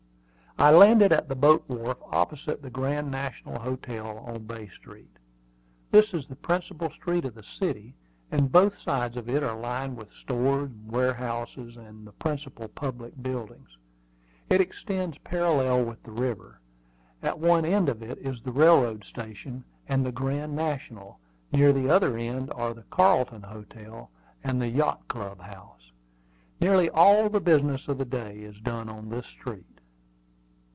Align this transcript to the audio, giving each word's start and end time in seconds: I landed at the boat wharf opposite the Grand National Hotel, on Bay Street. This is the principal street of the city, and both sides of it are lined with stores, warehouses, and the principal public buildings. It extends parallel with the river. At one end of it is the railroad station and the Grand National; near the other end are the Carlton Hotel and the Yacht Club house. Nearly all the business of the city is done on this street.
I 0.59 0.69
landed 0.69 1.11
at 1.11 1.27
the 1.27 1.33
boat 1.35 1.63
wharf 1.67 1.97
opposite 2.11 2.61
the 2.61 2.69
Grand 2.69 3.09
National 3.09 3.57
Hotel, 3.59 4.05
on 4.19 4.43
Bay 4.45 4.67
Street. 4.67 5.09
This 5.89 6.13
is 6.13 6.27
the 6.27 6.35
principal 6.35 6.91
street 6.91 7.25
of 7.25 7.33
the 7.33 7.41
city, 7.41 7.95
and 8.31 8.51
both 8.51 8.77
sides 8.77 9.17
of 9.17 9.27
it 9.27 9.41
are 9.41 9.57
lined 9.57 9.97
with 9.97 10.11
stores, 10.11 10.69
warehouses, 10.85 11.77
and 11.77 12.05
the 12.05 12.11
principal 12.11 12.67
public 12.67 13.23
buildings. 13.23 13.75
It 14.51 14.61
extends 14.61 15.17
parallel 15.19 15.83
with 15.83 16.03
the 16.03 16.11
river. 16.11 16.59
At 17.23 17.39
one 17.39 17.65
end 17.65 17.89
of 17.89 18.03
it 18.03 18.19
is 18.19 18.41
the 18.43 18.51
railroad 18.51 19.03
station 19.05 19.63
and 19.89 20.05
the 20.05 20.11
Grand 20.11 20.55
National; 20.55 21.19
near 21.51 21.73
the 21.73 21.89
other 21.89 22.17
end 22.17 22.51
are 22.53 22.75
the 22.75 22.83
Carlton 22.91 23.41
Hotel 23.41 24.11
and 24.43 24.61
the 24.61 24.67
Yacht 24.69 25.07
Club 25.07 25.39
house. 25.39 25.91
Nearly 26.59 26.87
all 26.87 27.29
the 27.29 27.39
business 27.41 27.87
of 27.87 27.97
the 27.97 28.05
city 28.05 28.43
is 28.45 28.59
done 28.59 28.89
on 28.89 29.09
this 29.09 29.25
street. 29.25 29.65